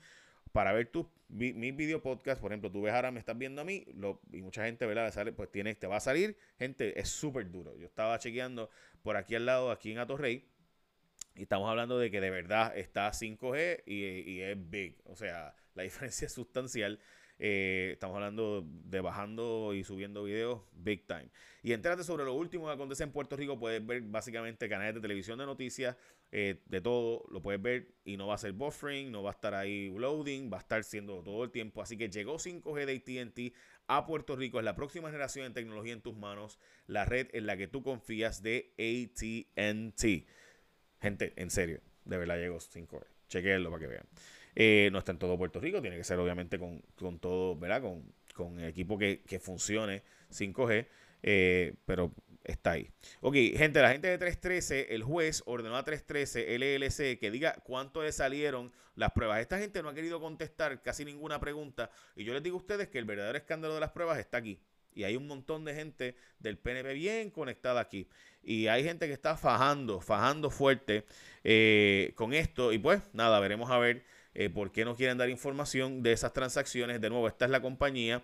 para 0.52 0.72
ver 0.72 0.86
tus 0.86 1.06
video 1.28 2.02
podcast, 2.02 2.40
por 2.40 2.50
ejemplo, 2.50 2.72
tú 2.72 2.82
ves 2.82 2.92
ahora 2.92 3.12
me 3.12 3.20
estás 3.20 3.38
viendo 3.38 3.60
a 3.60 3.64
mí 3.64 3.84
y 4.32 4.42
mucha 4.42 4.64
gente, 4.64 4.84
¿verdad? 4.84 5.12
Sale, 5.12 5.32
pues 5.32 5.50
tienes, 5.50 5.78
te 5.78 5.86
va 5.86 5.96
a 5.96 6.00
salir, 6.00 6.36
gente, 6.58 6.98
es 6.98 7.08
súper 7.08 7.50
duro. 7.50 7.76
Yo 7.76 7.86
estaba 7.86 8.18
chequeando 8.18 8.68
por 9.02 9.16
aquí 9.16 9.36
al 9.36 9.46
lado, 9.46 9.70
aquí 9.70 9.92
en 9.92 9.98
Atorrey, 9.98 10.44
y 11.34 11.42
estamos 11.42 11.68
hablando 11.68 11.98
de 11.98 12.10
que 12.10 12.20
de 12.20 12.30
verdad 12.30 12.76
está 12.76 13.10
5G 13.10 13.82
y, 13.86 14.40
es 14.40 14.70
big. 14.70 15.00
O 15.04 15.16
sea, 15.16 15.54
la 15.74 15.82
diferencia 15.82 16.26
es 16.26 16.32
sustancial. 16.32 16.98
Eh, 17.42 17.92
estamos 17.94 18.16
hablando 18.16 18.62
de 18.66 19.00
bajando 19.00 19.72
y 19.72 19.82
subiendo 19.82 20.24
videos 20.24 20.60
big 20.72 21.06
time. 21.06 21.30
Y 21.62 21.72
entérate 21.72 22.04
sobre 22.04 22.24
lo 22.24 22.34
último 22.34 22.66
que 22.66 22.72
acontece 22.72 23.02
en 23.02 23.12
Puerto 23.12 23.36
Rico. 23.36 23.58
Puedes 23.58 23.84
ver 23.84 24.02
básicamente 24.02 24.68
canales 24.68 24.94
de 24.94 25.00
televisión 25.00 25.38
de 25.38 25.46
noticias, 25.46 25.96
eh, 26.32 26.60
de 26.66 26.80
todo. 26.82 27.24
Lo 27.30 27.40
puedes 27.40 27.62
ver 27.62 27.94
y 28.04 28.18
no 28.18 28.26
va 28.26 28.34
a 28.34 28.38
ser 28.38 28.52
buffering, 28.52 29.10
no 29.10 29.22
va 29.22 29.30
a 29.30 29.32
estar 29.32 29.54
ahí 29.54 29.90
loading, 29.90 30.52
va 30.52 30.58
a 30.58 30.60
estar 30.60 30.84
siendo 30.84 31.22
todo 31.22 31.44
el 31.44 31.50
tiempo. 31.50 31.80
Así 31.80 31.96
que 31.96 32.10
llegó 32.10 32.38
5G 32.38 32.84
de 32.84 33.22
ATT 33.22 33.56
a 33.86 34.04
Puerto 34.04 34.36
Rico. 34.36 34.58
Es 34.58 34.64
la 34.64 34.74
próxima 34.74 35.08
generación 35.08 35.46
de 35.48 35.54
tecnología 35.54 35.94
en 35.94 36.02
tus 36.02 36.16
manos. 36.16 36.58
La 36.86 37.06
red 37.06 37.28
en 37.32 37.46
la 37.46 37.56
que 37.56 37.68
tú 37.68 37.82
confías 37.82 38.42
de 38.42 38.74
ATT. 38.76 40.26
Gente, 41.00 41.32
en 41.36 41.50
serio, 41.50 41.80
de 42.04 42.18
verdad 42.18 42.36
llegó 42.36 42.58
5G. 42.58 43.04
Chequenlo 43.28 43.70
para 43.70 43.80
que 43.80 43.86
vean. 43.86 44.06
Eh, 44.54 44.88
no 44.92 44.98
está 44.98 45.12
en 45.12 45.18
todo 45.18 45.38
Puerto 45.38 45.60
Rico, 45.60 45.80
tiene 45.80 45.96
que 45.96 46.04
ser 46.04 46.18
obviamente 46.18 46.58
con, 46.58 46.82
todo, 47.20 47.56
¿verdad? 47.56 47.82
Con, 47.82 48.12
con 48.34 48.60
equipo 48.60 48.98
que, 48.98 49.22
funcione 49.40 50.02
5G, 50.30 50.86
eh, 51.22 51.74
pero 51.86 52.12
está 52.44 52.72
ahí. 52.72 52.90
Ok, 53.20 53.34
gente, 53.56 53.80
la 53.80 53.92
gente 53.92 54.08
de 54.08 54.18
313, 54.18 54.94
el 54.94 55.02
juez 55.02 55.42
ordenó 55.46 55.76
a 55.76 55.84
313 55.84 56.58
LLC 56.58 57.18
que 57.18 57.30
diga 57.30 57.54
cuánto 57.64 58.02
le 58.02 58.12
salieron 58.12 58.72
las 58.96 59.12
pruebas. 59.12 59.40
Esta 59.40 59.58
gente 59.58 59.82
no 59.82 59.88
ha 59.88 59.94
querido 59.94 60.20
contestar 60.20 60.82
casi 60.82 61.04
ninguna 61.04 61.40
pregunta 61.40 61.90
y 62.16 62.24
yo 62.24 62.34
les 62.34 62.42
digo 62.42 62.56
a 62.56 62.60
ustedes 62.60 62.88
que 62.88 62.98
el 62.98 63.04
verdadero 63.04 63.38
escándalo 63.38 63.74
de 63.74 63.80
las 63.80 63.90
pruebas 63.90 64.18
está 64.18 64.38
aquí. 64.38 64.60
Y 64.94 65.04
hay 65.04 65.16
un 65.16 65.26
montón 65.26 65.64
de 65.64 65.74
gente 65.74 66.16
del 66.38 66.58
PNP 66.58 66.94
bien 66.94 67.30
conectada 67.30 67.80
aquí. 67.80 68.08
Y 68.42 68.66
hay 68.66 68.82
gente 68.82 69.06
que 69.06 69.12
está 69.12 69.36
fajando, 69.36 70.00
fajando 70.00 70.50
fuerte 70.50 71.04
eh, 71.44 72.12
con 72.14 72.32
esto. 72.32 72.72
Y 72.72 72.78
pues 72.78 73.02
nada, 73.12 73.38
veremos 73.40 73.70
a 73.70 73.78
ver 73.78 74.04
eh, 74.34 74.48
por 74.50 74.72
qué 74.72 74.84
no 74.84 74.96
quieren 74.96 75.18
dar 75.18 75.28
información 75.28 76.02
de 76.02 76.12
esas 76.12 76.32
transacciones. 76.32 77.00
De 77.00 77.10
nuevo, 77.10 77.28
esta 77.28 77.44
es 77.44 77.50
la 77.50 77.60
compañía 77.60 78.22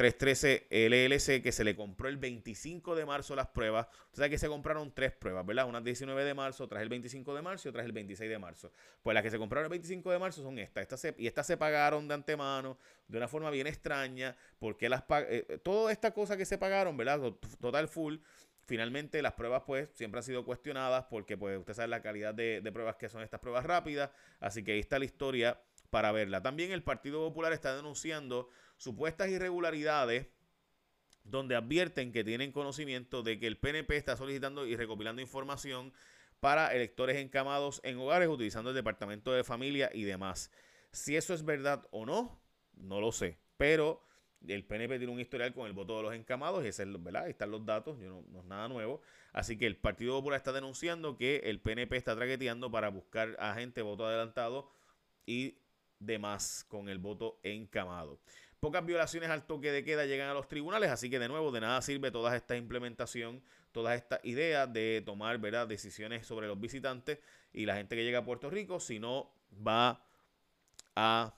313 0.00 0.66
LLC 0.70 1.42
que 1.42 1.52
se 1.52 1.62
le 1.62 1.76
compró 1.76 2.08
el 2.08 2.16
25 2.16 2.94
de 2.94 3.04
marzo 3.04 3.36
las 3.36 3.48
pruebas. 3.48 3.86
O 4.14 4.16
sea 4.16 4.30
que 4.30 4.38
se 4.38 4.48
compraron 4.48 4.94
tres 4.94 5.12
pruebas, 5.12 5.44
¿verdad? 5.44 5.68
Una 5.68 5.76
el 5.76 5.84
19 5.84 6.24
de 6.24 6.32
marzo, 6.32 6.64
otras 6.64 6.80
el 6.80 6.88
25 6.88 7.34
de 7.34 7.42
marzo 7.42 7.68
y 7.68 7.70
otras 7.70 7.84
el 7.84 7.92
26 7.92 8.30
de 8.30 8.38
marzo. 8.38 8.72
Pues 9.02 9.12
las 9.12 9.22
que 9.22 9.30
se 9.30 9.36
compraron 9.36 9.66
el 9.66 9.70
25 9.72 10.10
de 10.10 10.18
marzo 10.18 10.42
son 10.42 10.58
estas. 10.58 10.84
estas 10.90 11.14
y 11.18 11.26
estas 11.26 11.46
se 11.46 11.58
pagaron 11.58 12.08
de 12.08 12.14
antemano 12.14 12.78
de 13.08 13.18
una 13.18 13.28
forma 13.28 13.50
bien 13.50 13.66
extraña. 13.66 14.34
Porque 14.58 14.88
las 14.88 15.02
eh, 15.02 15.44
eh, 15.46 15.58
toda 15.58 15.92
esta 15.92 16.14
cosa 16.14 16.34
que 16.38 16.46
se 16.46 16.56
pagaron, 16.56 16.96
¿verdad? 16.96 17.20
Total 17.60 17.86
full. 17.86 18.16
Finalmente 18.64 19.20
las 19.20 19.34
pruebas 19.34 19.64
pues 19.66 19.90
siempre 19.92 20.20
han 20.20 20.22
sido 20.22 20.46
cuestionadas 20.46 21.04
porque 21.10 21.36
pues 21.36 21.58
usted 21.58 21.74
sabe 21.74 21.88
la 21.88 22.00
calidad 22.00 22.32
de, 22.32 22.62
de 22.62 22.72
pruebas 22.72 22.96
que 22.96 23.10
son 23.10 23.20
estas 23.20 23.40
pruebas 23.40 23.66
rápidas. 23.66 24.08
Así 24.38 24.64
que 24.64 24.72
ahí 24.72 24.78
está 24.78 24.98
la 24.98 25.04
historia 25.04 25.60
para 25.90 26.10
verla. 26.10 26.40
También 26.42 26.72
el 26.72 26.82
Partido 26.82 27.18
Popular 27.18 27.52
está 27.52 27.76
denunciando 27.76 28.48
supuestas 28.80 29.28
irregularidades 29.28 30.26
donde 31.22 31.54
advierten 31.54 32.12
que 32.12 32.24
tienen 32.24 32.50
conocimiento 32.50 33.22
de 33.22 33.38
que 33.38 33.46
el 33.46 33.58
PNP 33.58 33.94
está 33.94 34.16
solicitando 34.16 34.66
y 34.66 34.74
recopilando 34.74 35.20
información 35.20 35.92
para 36.40 36.74
electores 36.74 37.18
encamados 37.18 37.82
en 37.84 37.98
hogares 37.98 38.28
utilizando 38.28 38.70
el 38.70 38.76
Departamento 38.76 39.32
de 39.32 39.44
Familia 39.44 39.90
y 39.92 40.04
demás. 40.04 40.50
Si 40.92 41.14
eso 41.14 41.34
es 41.34 41.44
verdad 41.44 41.86
o 41.90 42.06
no, 42.06 42.40
no 42.72 43.02
lo 43.02 43.12
sé. 43.12 43.38
Pero 43.58 44.02
el 44.48 44.64
PNP 44.64 44.96
tiene 44.96 45.12
un 45.12 45.20
historial 45.20 45.52
con 45.52 45.66
el 45.66 45.74
voto 45.74 45.98
de 45.98 46.02
los 46.04 46.14
encamados 46.14 46.64
y 46.64 46.68
ese 46.68 46.84
es, 46.84 47.02
¿verdad? 47.02 47.24
Ahí 47.24 47.32
están 47.32 47.50
los 47.50 47.66
datos, 47.66 47.98
no, 47.98 48.24
no, 48.30 48.40
es 48.40 48.46
nada 48.46 48.66
nuevo. 48.66 49.02
Así 49.34 49.58
que 49.58 49.66
el 49.66 49.76
Partido 49.76 50.16
Popular 50.16 50.38
está 50.38 50.52
denunciando 50.52 51.18
que 51.18 51.42
el 51.44 51.60
PNP 51.60 51.98
está 51.98 52.16
traqueteando 52.16 52.70
para 52.70 52.88
buscar 52.88 53.36
a 53.38 53.54
gente 53.56 53.82
voto 53.82 54.06
adelantado 54.06 54.70
y 55.26 55.58
demás 55.98 56.64
con 56.66 56.88
el 56.88 56.98
voto 56.98 57.38
encamado. 57.42 58.18
Pocas 58.60 58.84
violaciones 58.84 59.30
al 59.30 59.46
toque 59.46 59.72
de 59.72 59.82
queda 59.84 60.04
llegan 60.04 60.28
a 60.28 60.34
los 60.34 60.46
tribunales, 60.46 60.90
así 60.90 61.08
que 61.08 61.18
de 61.18 61.28
nuevo 61.28 61.50
de 61.50 61.62
nada 61.62 61.80
sirve 61.80 62.10
toda 62.10 62.36
esta 62.36 62.56
implementación, 62.56 63.42
toda 63.72 63.94
esta 63.94 64.20
idea 64.22 64.66
de 64.66 65.02
tomar 65.04 65.38
¿verdad? 65.38 65.66
decisiones 65.66 66.26
sobre 66.26 66.46
los 66.46 66.60
visitantes 66.60 67.20
y 67.54 67.64
la 67.64 67.76
gente 67.76 67.96
que 67.96 68.04
llega 68.04 68.18
a 68.18 68.24
Puerto 68.26 68.50
Rico 68.50 68.78
si 68.78 68.98
no 68.98 69.32
va 69.66 70.04
a 70.94 71.34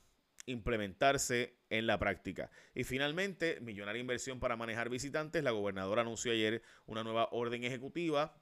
implementarse 0.47 1.55
en 1.71 1.87
la 1.87 1.97
práctica. 1.97 2.51
Y 2.75 2.83
finalmente, 2.83 3.61
millonaria 3.61 4.01
inversión 4.01 4.41
para 4.41 4.57
manejar 4.57 4.89
visitantes. 4.89 5.45
La 5.45 5.53
gobernadora 5.53 6.03
anunció 6.03 6.33
ayer 6.33 6.61
una 6.87 7.05
nueva 7.05 7.29
orden 7.31 7.63
ejecutiva 7.63 8.35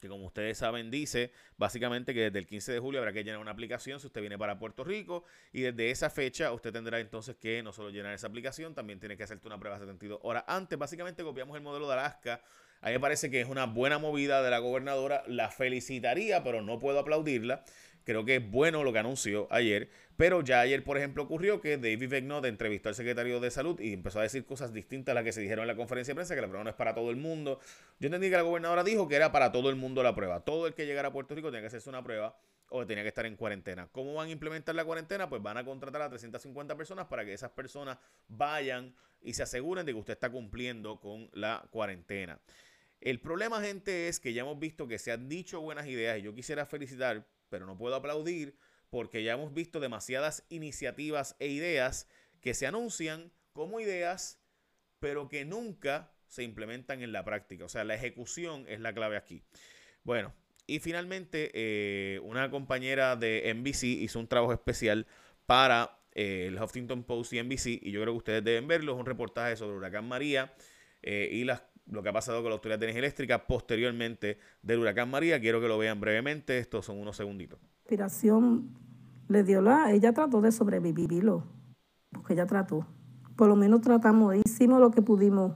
que 0.00 0.08
como 0.08 0.26
ustedes 0.26 0.58
saben 0.58 0.90
dice 0.90 1.32
básicamente 1.58 2.14
que 2.14 2.22
desde 2.22 2.38
el 2.38 2.46
15 2.46 2.72
de 2.72 2.78
julio 2.78 3.00
habrá 3.00 3.12
que 3.12 3.22
llenar 3.22 3.40
una 3.40 3.50
aplicación 3.50 4.00
si 4.00 4.06
usted 4.06 4.20
viene 4.20 4.38
para 4.38 4.58
Puerto 4.58 4.82
Rico 4.82 5.24
y 5.52 5.60
desde 5.60 5.90
esa 5.90 6.10
fecha 6.10 6.52
usted 6.52 6.72
tendrá 6.72 7.00
entonces 7.00 7.36
que 7.36 7.62
no 7.62 7.72
solo 7.72 7.90
llenar 7.90 8.12
esa 8.14 8.26
aplicación, 8.26 8.74
también 8.74 8.98
tiene 8.98 9.16
que 9.16 9.22
hacerte 9.22 9.46
una 9.46 9.58
prueba 9.58 9.78
72 9.78 10.20
horas 10.22 10.44
antes. 10.46 10.78
Básicamente 10.78 11.22
copiamos 11.22 11.56
el 11.56 11.62
modelo 11.62 11.86
de 11.86 11.94
Alaska. 11.94 12.42
A 12.82 12.86
mí 12.86 12.92
me 12.94 13.00
parece 13.00 13.30
que 13.30 13.40
es 13.40 13.48
una 13.48 13.66
buena 13.66 13.98
movida 13.98 14.42
de 14.42 14.50
la 14.50 14.58
gobernadora, 14.58 15.22
la 15.26 15.50
felicitaría, 15.50 16.42
pero 16.42 16.62
no 16.62 16.78
puedo 16.78 16.98
aplaudirla. 16.98 17.62
Creo 18.04 18.24
que 18.24 18.36
es 18.36 18.50
bueno 18.50 18.82
lo 18.82 18.92
que 18.92 18.98
anunció 18.98 19.46
ayer, 19.50 19.90
pero 20.16 20.42
ya 20.42 20.60
ayer, 20.60 20.84
por 20.84 20.98
ejemplo, 20.98 21.22
ocurrió 21.22 21.60
que 21.60 21.76
David 21.76 22.08
Begnot 22.08 22.44
entrevistó 22.44 22.88
al 22.88 22.94
secretario 22.94 23.40
de 23.40 23.50
Salud 23.50 23.78
y 23.80 23.92
empezó 23.92 24.20
a 24.20 24.22
decir 24.22 24.44
cosas 24.44 24.72
distintas 24.72 25.12
a 25.12 25.14
las 25.14 25.24
que 25.24 25.32
se 25.32 25.40
dijeron 25.40 25.62
en 25.62 25.68
la 25.68 25.76
conferencia 25.76 26.12
de 26.12 26.16
prensa, 26.16 26.34
que 26.34 26.40
la 26.40 26.46
prueba 26.46 26.64
no 26.64 26.70
es 26.70 26.76
para 26.76 26.94
todo 26.94 27.10
el 27.10 27.16
mundo. 27.16 27.60
Yo 27.98 28.06
entendí 28.06 28.28
que 28.30 28.36
la 28.36 28.42
gobernadora 28.42 28.84
dijo 28.84 29.08
que 29.08 29.16
era 29.16 29.32
para 29.32 29.52
todo 29.52 29.70
el 29.70 29.76
mundo 29.76 30.02
la 30.02 30.14
prueba. 30.14 30.40
Todo 30.40 30.66
el 30.66 30.74
que 30.74 30.86
llegara 30.86 31.08
a 31.08 31.12
Puerto 31.12 31.34
Rico 31.34 31.48
tenía 31.48 31.62
que 31.62 31.66
hacerse 31.68 31.88
una 31.88 32.02
prueba 32.02 32.36
o 32.70 32.86
tenía 32.86 33.02
que 33.02 33.08
estar 33.08 33.26
en 33.26 33.36
cuarentena. 33.36 33.88
¿Cómo 33.92 34.14
van 34.14 34.28
a 34.28 34.30
implementar 34.30 34.74
la 34.74 34.84
cuarentena? 34.84 35.28
Pues 35.28 35.42
van 35.42 35.56
a 35.56 35.64
contratar 35.64 36.02
a 36.02 36.08
350 36.08 36.76
personas 36.76 37.06
para 37.06 37.24
que 37.24 37.32
esas 37.32 37.50
personas 37.50 37.98
vayan 38.28 38.94
y 39.22 39.34
se 39.34 39.42
aseguren 39.42 39.84
de 39.84 39.92
que 39.92 39.98
usted 39.98 40.14
está 40.14 40.30
cumpliendo 40.30 41.00
con 41.00 41.28
la 41.32 41.66
cuarentena. 41.70 42.40
El 43.00 43.20
problema, 43.20 43.60
gente, 43.60 44.08
es 44.08 44.20
que 44.20 44.32
ya 44.32 44.42
hemos 44.42 44.58
visto 44.58 44.86
que 44.86 44.98
se 44.98 45.10
han 45.10 45.28
dicho 45.28 45.60
buenas 45.60 45.86
ideas 45.86 46.18
y 46.18 46.22
yo 46.22 46.34
quisiera 46.34 46.66
felicitar 46.66 47.26
pero 47.50 47.66
no 47.66 47.76
puedo 47.76 47.94
aplaudir 47.94 48.56
porque 48.88 49.22
ya 49.22 49.34
hemos 49.34 49.52
visto 49.52 49.78
demasiadas 49.80 50.44
iniciativas 50.48 51.36
e 51.38 51.48
ideas 51.48 52.08
que 52.40 52.54
se 52.54 52.66
anuncian 52.66 53.30
como 53.52 53.80
ideas, 53.80 54.40
pero 54.98 55.28
que 55.28 55.44
nunca 55.44 56.12
se 56.26 56.42
implementan 56.42 57.02
en 57.02 57.12
la 57.12 57.24
práctica. 57.24 57.64
O 57.64 57.68
sea, 57.68 57.84
la 57.84 57.94
ejecución 57.94 58.64
es 58.68 58.80
la 58.80 58.94
clave 58.94 59.16
aquí. 59.16 59.42
Bueno, 60.04 60.32
y 60.66 60.78
finalmente 60.78 61.50
eh, 61.54 62.20
una 62.20 62.50
compañera 62.50 63.16
de 63.16 63.52
NBC 63.54 63.84
hizo 63.84 64.20
un 64.20 64.28
trabajo 64.28 64.52
especial 64.52 65.06
para 65.46 65.98
eh, 66.12 66.46
el 66.48 66.60
Huffington 66.60 67.04
Post 67.04 67.32
y 67.32 67.42
NBC, 67.42 67.66
y 67.82 67.90
yo 67.90 68.00
creo 68.00 68.14
que 68.14 68.18
ustedes 68.18 68.44
deben 68.44 68.68
verlo, 68.68 68.92
es 68.92 68.98
un 68.98 69.06
reportaje 69.06 69.56
sobre 69.56 69.76
Huracán 69.76 70.06
María 70.06 70.54
eh, 71.02 71.28
y 71.32 71.44
las 71.44 71.62
lo 71.90 72.02
que 72.02 72.08
ha 72.08 72.12
pasado 72.12 72.42
con 72.42 72.50
la 72.50 72.54
Autoridad 72.54 72.78
de 72.78 72.86
Energía 72.86 73.00
Eléctrica 73.00 73.46
posteriormente 73.46 74.38
del 74.62 74.80
huracán 74.80 75.10
María. 75.10 75.40
Quiero 75.40 75.60
que 75.60 75.68
lo 75.68 75.78
vean 75.78 76.00
brevemente, 76.00 76.58
estos 76.58 76.86
son 76.86 76.98
unos 76.98 77.16
segunditos. 77.16 77.58
Inspiración 77.82 78.76
le 79.28 79.42
dio 79.42 79.60
la, 79.60 79.92
ella 79.92 80.12
trató 80.12 80.40
de 80.40 80.52
sobrevivirlo, 80.52 81.44
porque 82.12 82.34
ella 82.34 82.46
trató. 82.46 82.86
Por 83.36 83.48
lo 83.48 83.56
menos 83.56 83.80
tratamos, 83.80 84.36
hicimos 84.36 84.80
lo 84.80 84.90
que 84.90 85.02
pudimos. 85.02 85.52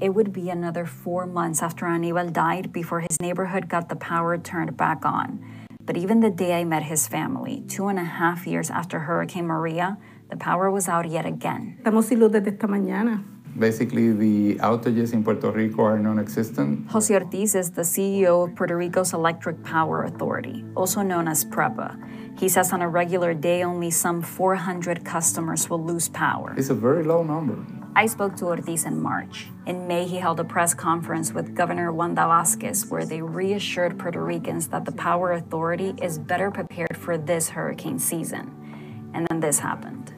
It 0.00 0.10
would 0.10 0.32
be 0.32 0.48
another 0.48 0.86
four 0.86 1.26
months 1.26 1.60
after 1.60 1.84
Aníbal 1.86 2.32
died 2.32 2.72
before 2.72 3.00
his 3.00 3.20
neighborhood 3.20 3.68
got 3.68 3.88
the 3.88 3.96
power 3.96 4.38
turned 4.38 4.76
back 4.76 5.04
on. 5.04 5.40
But 5.84 5.96
even 5.96 6.20
the 6.20 6.30
day 6.30 6.52
I 6.60 6.64
met 6.64 6.84
his 6.84 7.08
family, 7.08 7.64
two 7.66 7.88
and 7.88 7.98
a 7.98 8.04
half 8.04 8.46
years 8.46 8.70
after 8.70 9.00
Hurricane 9.00 9.46
Maria, 9.46 9.98
the 10.30 10.36
power 10.36 10.70
was 10.70 10.88
out 10.88 11.08
yet 11.08 11.26
again. 11.26 11.76
Estamos 11.78 12.04
sin 12.06 12.20
luz 12.20 12.32
desde 12.32 12.48
esta 12.48 12.66
mañana. 12.66 13.24
Basically, 13.58 14.12
the 14.12 14.54
outages 14.60 15.12
in 15.12 15.24
Puerto 15.24 15.50
Rico 15.50 15.82
are 15.82 15.98
non-existent. 15.98 16.88
Jose 16.90 17.12
Ortiz 17.12 17.56
is 17.56 17.72
the 17.72 17.82
CEO 17.82 18.44
of 18.46 18.54
Puerto 18.54 18.76
Rico's 18.76 19.12
Electric 19.12 19.64
Power 19.64 20.04
Authority, 20.04 20.64
also 20.76 21.02
known 21.02 21.26
as 21.26 21.44
PREPA. 21.44 22.38
He 22.38 22.48
says 22.48 22.72
on 22.72 22.82
a 22.82 22.88
regular 22.88 23.34
day, 23.34 23.64
only 23.64 23.90
some 23.90 24.22
400 24.22 25.04
customers 25.04 25.68
will 25.68 25.82
lose 25.82 26.08
power. 26.08 26.54
It's 26.56 26.70
a 26.70 26.74
very 26.74 27.02
low 27.02 27.24
number. 27.24 27.56
I 27.96 28.06
spoke 28.06 28.36
to 28.36 28.44
Ortiz 28.44 28.84
in 28.84 29.02
March. 29.02 29.48
In 29.66 29.88
May, 29.88 30.06
he 30.06 30.18
held 30.18 30.38
a 30.38 30.44
press 30.44 30.72
conference 30.72 31.32
with 31.32 31.56
Governor 31.56 31.90
Wanda 31.90 32.26
Vasquez 32.28 32.86
where 32.86 33.04
they 33.04 33.22
reassured 33.22 33.98
Puerto 33.98 34.22
Ricans 34.22 34.68
that 34.68 34.84
the 34.84 34.92
Power 34.92 35.32
Authority 35.32 35.94
is 36.00 36.16
better 36.16 36.52
prepared 36.52 36.96
for 36.96 37.18
this 37.18 37.48
hurricane 37.48 37.98
season. 37.98 39.10
And 39.14 39.26
then 39.28 39.40
this 39.40 39.58
happened. 39.58 40.14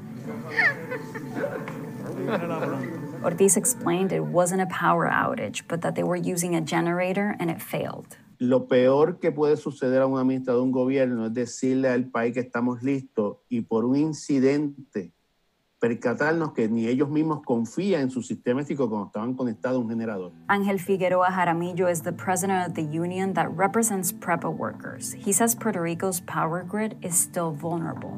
Ortiz 3.23 3.57
explained 3.57 4.13
it 4.13 4.25
wasn't 4.25 4.63
a 4.63 4.67
power 4.67 5.09
outage, 5.09 5.63
but 5.69 5.81
that 5.83 5.95
they 5.95 6.03
were 6.03 6.17
using 6.17 6.55
a 6.55 6.61
generator 6.61 7.37
and 7.39 7.51
it 7.51 7.61
failed. 7.61 8.17
Lo 8.39 8.67
peor 8.67 9.19
que 9.19 9.33
puede 9.33 9.57
suceder 9.59 10.01
a 10.01 10.07
un 10.07 10.19
administrador 10.19 10.63
de 10.63 10.65
un 10.65 10.73
gobierno 10.73 11.27
es 11.27 11.35
decirle 11.35 11.89
al 11.89 12.07
país 12.07 12.33
que 12.33 12.41
estamos 12.41 12.83
listos 12.83 13.37
y 13.51 13.61
por 13.61 13.85
un 13.85 13.97
incidente 13.97 15.13
percatarnos 15.81 16.53
que 16.53 16.69
ni 16.69 16.87
ellos 16.87 17.09
mismos 17.09 17.43
confían 17.43 18.03
en 18.03 18.11
su 18.11 18.23
sistema 18.23 18.61
eléctrico 18.61 18.89
cuando 18.89 19.07
estaban 19.07 19.35
conectados 19.35 19.79
a 19.79 19.81
un 19.81 19.89
generador. 19.89 20.33
Ángel 20.49 20.79
Figueroa 20.79 21.31
Jaramillo 21.31 21.91
is 21.91 22.03
the 22.03 22.13
president 22.13 22.69
of 22.69 22.75
the 22.75 22.83
union 22.83 23.33
that 23.35 23.49
represents 23.57 24.13
PREPA 24.13 24.49
workers. 24.49 25.15
He 25.15 25.33
says 25.33 25.55
Puerto 25.55 25.81
Rico's 25.81 26.21
power 26.21 26.63
grid 26.63 26.97
is 27.03 27.15
still 27.15 27.51
vulnerable. 27.51 28.15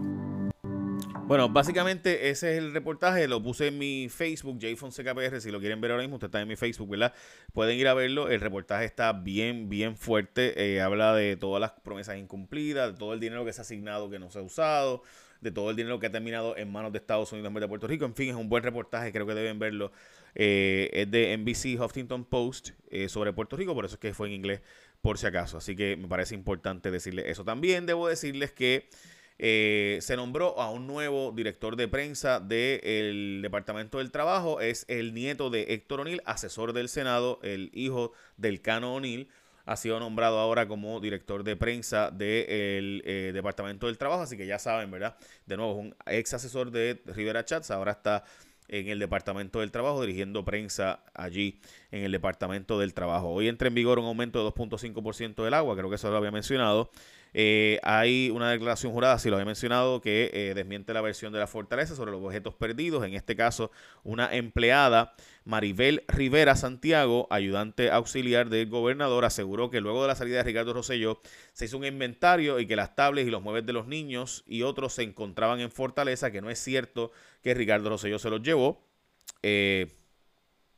Bueno, 1.25 1.49
básicamente 1.49 2.31
ese 2.31 2.53
es 2.53 2.59
el 2.59 2.75
reportaje, 2.75 3.27
lo 3.29 3.43
puse 3.43 3.69
en 3.69 3.79
mi 3.79 4.09
Facebook, 4.11 4.59
J 4.61 4.77
Fonseca 4.77 5.15
PR, 5.15 5.41
si 5.41 5.51
lo 5.51 5.61
quieren 5.61 5.81
ver 5.81 5.93
ahora 5.93 6.03
mismo, 6.03 6.17
usted 6.17 6.27
está 6.27 6.41
en 6.43 6.49
mi 6.49 6.57
Facebook, 6.57 6.91
¿verdad? 6.91 7.15
Pueden 7.55 7.79
ir 7.79 7.87
a 7.89 7.95
verlo, 7.95 8.29
el 8.29 8.41
reportaje 8.41 8.85
está 8.85 9.13
bien, 9.13 9.69
bien 9.69 9.97
fuerte, 9.97 10.75
eh, 10.75 10.83
habla 10.83 11.15
de 11.15 11.37
todas 11.37 11.61
las 11.61 11.71
promesas 11.71 12.19
incumplidas, 12.19 12.93
de 12.93 12.99
todo 12.99 13.15
el 13.15 13.21
dinero 13.21 13.45
que 13.45 13.53
se 13.53 13.61
ha 13.61 13.63
asignado 13.63 14.11
que 14.11 14.19
no 14.19 14.31
se 14.31 14.41
ha 14.41 14.43
usado, 14.43 15.05
de 15.41 15.53
todo 15.53 15.71
el 15.71 15.77
dinero 15.77 16.01
que 16.01 16.07
ha 16.07 16.11
terminado 16.11 16.57
en 16.57 16.71
manos 16.71 16.93
de 16.93 16.99
Estados 16.99 17.33
Unidos 17.33 17.49
en 17.49 17.55
vez 17.55 17.63
de 17.63 17.69
Puerto 17.69 17.87
Rico, 17.87 18.05
en 18.05 18.15
fin, 18.15 18.29
es 18.29 18.37
un 18.37 18.49
buen 18.49 18.65
reportaje, 18.65 19.13
creo 19.13 19.27
que 19.27 19.35
deben 19.35 19.59
verlo, 19.59 19.93
eh, 20.35 20.91
es 20.93 21.11
de 21.11 21.37
NBC 21.39 21.81
Huffington 21.81 22.25
Post 22.25 22.71
eh, 22.91 23.09
sobre 23.09 23.33
Puerto 23.33 23.57
Rico, 23.57 23.75
por 23.75 23.85
eso 23.85 23.95
es 23.95 24.01
que 24.01 24.13
fue 24.13 24.27
en 24.27 24.35
inglés 24.35 24.61
por 25.01 25.17
si 25.17 25.27
acaso, 25.27 25.57
así 25.57 25.77
que 25.77 25.97
me 25.97 26.09
parece 26.09 26.35
importante 26.35 26.91
decirles 26.91 27.27
eso. 27.29 27.45
También 27.45 27.87
debo 27.87 28.09
decirles 28.09 28.53
que... 28.53 28.91
Eh, 29.39 29.99
se 30.01 30.17
nombró 30.17 30.59
a 30.61 30.71
un 30.71 30.87
nuevo 30.87 31.33
director 31.33 31.77
de 31.77 31.89
prensa 31.89 32.41
del 32.41 33.41
Departamento 33.43 33.99
del 33.99 34.11
Trabajo. 34.11 34.61
Es 34.61 34.85
el 34.89 35.15
nieto 35.15 35.51
de 35.51 35.75
Héctor 35.75 36.01
O'Neill, 36.01 36.23
asesor 36.25 36.73
del 36.73 36.89
Senado, 36.89 37.41
el 37.43 37.71
hijo 37.73 38.13
del 38.37 38.61
Cano 38.61 38.95
O'Neill. 38.95 39.29
Ha 39.65 39.77
sido 39.77 40.01
nombrado 40.01 40.39
ahora 40.39 40.67
como 40.67 41.01
director 41.01 41.45
de 41.45 41.57
prensa 41.57 42.11
del 42.11 43.03
eh, 43.05 43.31
Departamento 43.33 43.87
del 43.87 43.99
Trabajo. 43.99 44.23
Así 44.23 44.37
que 44.37 44.47
ya 44.47 44.59
saben, 44.59 44.91
¿verdad? 44.91 45.17
De 45.47 45.57
nuevo, 45.57 45.75
un 45.75 45.95
ex 46.07 46.35
asesor 46.35 46.71
de 46.71 47.01
Rivera 47.07 47.45
Chats. 47.45 47.71
Ahora 47.71 47.93
está 47.93 48.25
en 48.69 48.89
el 48.89 48.99
Departamento 48.99 49.61
del 49.61 49.71
Trabajo, 49.71 50.01
dirigiendo 50.01 50.45
prensa 50.45 51.01
allí 51.15 51.61
en 51.91 52.05
el 52.05 52.13
Departamento 52.13 52.79
del 52.79 52.95
Trabajo. 52.95 53.29
Hoy 53.29 53.49
entra 53.49 53.69
en 53.69 53.75
vigor 53.75 53.99
un 53.99 54.07
aumento 54.07 54.43
de 54.43 54.51
2.5% 54.51 55.45
del 55.45 55.55
agua, 55.55 55.77
creo 55.77 55.91
que 55.91 55.97
eso 55.97 56.11
lo 56.11 56.17
había 56.17 56.31
mencionado. 56.31 56.91
Eh, 57.35 57.81
hay 57.83 58.31
una 58.31 58.51
declaración 58.51 58.93
jurada, 58.93 59.19
si 59.19 59.31
lo 59.31 59.37
había 59.37 59.47
mencionado, 59.47 60.01
que 60.01 60.31
eh, 60.33 60.53
desmiente 60.55 60.93
la 60.93 61.01
versión 61.01 61.33
de 61.33 61.39
la 61.39 61.47
fortaleza 61.47 61.95
sobre 61.97 62.13
los 62.13 62.23
objetos 62.23 62.55
perdidos. 62.55 63.05
En 63.05 63.15
este 63.15 63.37
caso, 63.37 63.71
una 64.03 64.35
empleada, 64.35 65.15
Maribel 65.45 66.05
Rivera 66.09 66.57
Santiago, 66.57 67.27
ayudante 67.31 67.91
auxiliar 67.91 68.51
del 68.51 68.69
gobernador, 68.69 69.25
aseguró 69.25 69.71
que 69.71 69.81
luego 69.81 70.03
de 70.03 70.09
la 70.09 70.15
salida 70.15 70.39
de 70.39 70.45
Ricardo 70.45 70.75
Rosselló 70.75 71.21
se 71.53 71.65
hizo 71.65 71.79
un 71.79 71.85
inventario 71.85 72.61
y 72.61 72.67
que 72.67 72.77
las 72.77 72.95
tablets 72.95 73.29
y 73.29 73.31
los 73.31 73.43
muebles 73.43 73.67
de 73.67 73.73
los 73.73 73.87
niños 73.87 74.45
y 74.47 74.63
otros 74.63 74.95
se 74.95 75.03
encontraban 75.03 75.61
en 75.61 75.71
fortaleza, 75.71 76.31
que 76.31 76.43
no 76.43 76.51
es 76.51 76.59
cierto 76.59 77.13
que 77.43 77.55
Ricardo 77.55 77.89
Rosselló 77.89 78.19
se 78.19 78.31
los 78.31 78.43
llevó. 78.43 78.85
Eh, 79.43 79.89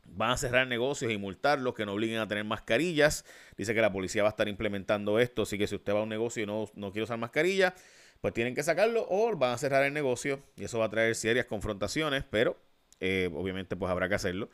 van 0.06 0.30
a 0.30 0.36
cerrar 0.36 0.66
negocios 0.66 1.12
y 1.12 1.18
multarlos 1.18 1.74
que 1.74 1.86
no 1.86 1.92
obliguen 1.92 2.18
a 2.18 2.28
tener 2.28 2.44
mascarillas. 2.44 3.24
Dice 3.56 3.74
que 3.74 3.80
la 3.80 3.92
policía 3.92 4.22
va 4.22 4.28
a 4.28 4.30
estar 4.30 4.48
implementando 4.48 5.18
esto, 5.18 5.42
así 5.42 5.58
que 5.58 5.66
si 5.66 5.74
usted 5.74 5.94
va 5.94 6.00
a 6.00 6.02
un 6.02 6.08
negocio 6.08 6.42
y 6.42 6.46
no, 6.46 6.68
no 6.74 6.92
quiere 6.92 7.04
usar 7.04 7.18
mascarilla, 7.18 7.74
pues 8.20 8.32
tienen 8.34 8.54
que 8.54 8.62
sacarlo 8.62 9.06
o 9.08 9.36
van 9.36 9.52
a 9.52 9.58
cerrar 9.58 9.84
el 9.84 9.92
negocio 9.92 10.42
y 10.56 10.64
eso 10.64 10.78
va 10.78 10.86
a 10.86 10.90
traer 10.90 11.14
serias 11.14 11.46
confrontaciones, 11.46 12.24
pero 12.30 12.56
eh, 13.00 13.30
obviamente 13.34 13.76
pues 13.76 13.90
habrá 13.90 14.08
que 14.08 14.14
hacerlo. 14.14 14.48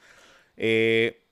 Eh, 0.56 1.22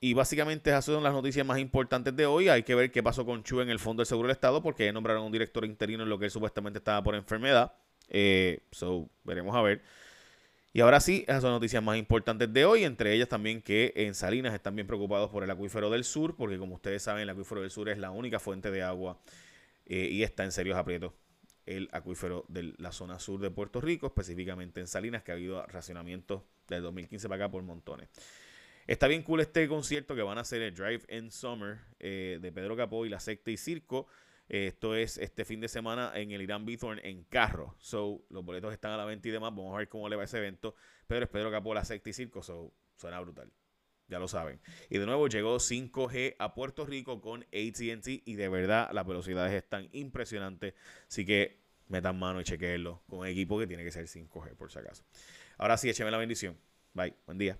y 0.00 0.14
básicamente 0.14 0.70
esas 0.70 0.84
son 0.84 1.02
las 1.02 1.12
noticias 1.12 1.46
más 1.46 1.58
importantes 1.58 2.14
de 2.14 2.26
hoy. 2.26 2.48
Hay 2.48 2.62
que 2.64 2.74
ver 2.74 2.90
qué 2.90 3.02
pasó 3.02 3.24
con 3.24 3.42
Chu 3.42 3.60
en 3.60 3.70
el 3.70 3.78
Fondo 3.78 4.02
del 4.02 4.06
Seguro 4.06 4.28
del 4.28 4.34
Estado, 4.34 4.62
porque 4.62 4.92
nombraron 4.92 5.24
un 5.24 5.32
director 5.32 5.64
interino 5.64 6.02
en 6.02 6.08
lo 6.08 6.18
que 6.18 6.26
él 6.26 6.30
supuestamente 6.30 6.78
estaba 6.78 7.02
por 7.02 7.14
enfermedad. 7.14 7.72
Eh, 8.08 8.60
so, 8.70 9.08
veremos 9.24 9.56
a 9.56 9.62
ver. 9.62 9.82
Y 10.76 10.80
ahora 10.82 11.00
sí, 11.00 11.24
esas 11.26 11.40
son 11.40 11.52
noticias 11.52 11.82
más 11.82 11.96
importantes 11.96 12.52
de 12.52 12.66
hoy, 12.66 12.84
entre 12.84 13.14
ellas 13.14 13.30
también 13.30 13.62
que 13.62 13.94
en 13.96 14.14
Salinas 14.14 14.52
están 14.52 14.76
bien 14.76 14.86
preocupados 14.86 15.30
por 15.30 15.42
el 15.42 15.50
acuífero 15.50 15.88
del 15.88 16.04
sur, 16.04 16.36
porque 16.36 16.58
como 16.58 16.74
ustedes 16.74 17.02
saben, 17.02 17.22
el 17.22 17.30
acuífero 17.30 17.62
del 17.62 17.70
sur 17.70 17.88
es 17.88 17.96
la 17.96 18.10
única 18.10 18.38
fuente 18.38 18.70
de 18.70 18.82
agua 18.82 19.18
eh, 19.86 20.06
y 20.12 20.22
está 20.22 20.44
en 20.44 20.52
serios 20.52 20.76
aprietos 20.76 21.14
el 21.64 21.88
acuífero 21.92 22.44
de 22.48 22.74
la 22.76 22.92
zona 22.92 23.18
sur 23.18 23.40
de 23.40 23.50
Puerto 23.50 23.80
Rico, 23.80 24.06
específicamente 24.06 24.80
en 24.80 24.86
Salinas, 24.86 25.22
que 25.22 25.32
ha 25.32 25.36
habido 25.36 25.64
racionamientos 25.64 26.42
del 26.68 26.82
2015 26.82 27.26
para 27.26 27.46
acá 27.46 27.50
por 27.50 27.62
montones. 27.62 28.10
Está 28.86 29.06
bien 29.06 29.22
cool 29.22 29.40
este 29.40 29.66
concierto 29.68 30.14
que 30.14 30.20
van 30.20 30.36
a 30.36 30.42
hacer 30.42 30.60
el 30.60 30.74
Drive 30.74 31.04
in 31.08 31.30
Summer 31.30 31.78
eh, 32.00 32.38
de 32.42 32.52
Pedro 32.52 32.76
Capó 32.76 33.06
y 33.06 33.08
la 33.08 33.18
Secta 33.18 33.50
y 33.50 33.56
Circo. 33.56 34.08
Esto 34.48 34.94
es 34.94 35.18
este 35.18 35.44
fin 35.44 35.60
de 35.60 35.68
semana 35.68 36.12
en 36.14 36.30
el 36.30 36.40
Irán 36.40 36.64
Bithorn 36.64 37.00
en 37.02 37.24
carro. 37.24 37.74
So, 37.78 38.24
los 38.30 38.44
boletos 38.44 38.72
están 38.72 38.92
a 38.92 38.96
la 38.96 39.04
venta 39.04 39.28
y 39.28 39.30
demás. 39.32 39.50
Vamos 39.50 39.74
a 39.74 39.78
ver 39.78 39.88
cómo 39.88 40.08
le 40.08 40.16
va 40.16 40.24
ese 40.24 40.38
evento. 40.38 40.74
Pero 41.06 41.24
es 41.24 41.30
Pedro 41.30 41.50
Capó, 41.50 41.74
la 41.74 41.82
y 41.82 42.12
Circo. 42.12 42.42
So, 42.42 42.72
suena 42.96 43.20
brutal. 43.20 43.52
Ya 44.08 44.20
lo 44.20 44.28
saben. 44.28 44.60
Y 44.88 44.98
de 44.98 45.06
nuevo 45.06 45.26
llegó 45.26 45.56
5G 45.56 46.36
a 46.38 46.54
Puerto 46.54 46.86
Rico 46.86 47.20
con 47.20 47.42
ATT. 47.42 48.06
Y 48.24 48.34
de 48.36 48.48
verdad 48.48 48.90
las 48.92 49.06
velocidades 49.06 49.52
están 49.52 49.88
impresionantes. 49.92 50.74
Así 51.08 51.26
que 51.26 51.60
metan 51.88 52.18
mano 52.18 52.40
y 52.40 52.44
chequenlo 52.44 53.02
con 53.08 53.26
equipo 53.26 53.58
que 53.58 53.66
tiene 53.66 53.84
que 53.84 53.90
ser 53.90 54.06
5G 54.06 54.56
por 54.56 54.70
si 54.70 54.78
acaso. 54.78 55.04
Ahora 55.58 55.76
sí, 55.76 55.88
écheme 55.88 56.10
la 56.10 56.18
bendición. 56.18 56.56
Bye. 56.94 57.14
Buen 57.26 57.38
día. 57.38 57.58